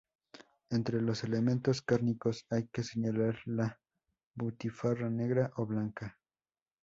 [0.71, 3.79] Entre los elementos cárnicos hay que señalar la
[4.35, 6.17] butifarra, negra o blanca.